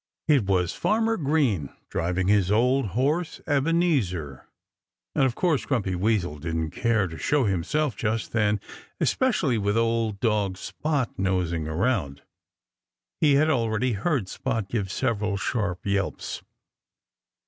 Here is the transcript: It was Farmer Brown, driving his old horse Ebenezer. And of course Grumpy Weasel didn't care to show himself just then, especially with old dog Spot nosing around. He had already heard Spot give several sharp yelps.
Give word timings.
It 0.27 0.47
was 0.47 0.73
Farmer 0.73 1.15
Brown, 1.15 1.69
driving 1.91 2.27
his 2.27 2.51
old 2.51 2.87
horse 2.97 3.39
Ebenezer. 3.45 4.47
And 5.13 5.25
of 5.25 5.35
course 5.35 5.63
Grumpy 5.63 5.93
Weasel 5.93 6.39
didn't 6.39 6.71
care 6.71 7.05
to 7.05 7.19
show 7.19 7.43
himself 7.43 7.95
just 7.95 8.31
then, 8.31 8.59
especially 8.99 9.59
with 9.59 9.77
old 9.77 10.19
dog 10.19 10.57
Spot 10.57 11.11
nosing 11.19 11.67
around. 11.67 12.23
He 13.19 13.35
had 13.35 13.51
already 13.51 13.91
heard 13.91 14.27
Spot 14.27 14.67
give 14.67 14.91
several 14.91 15.37
sharp 15.37 15.85
yelps. 15.85 16.41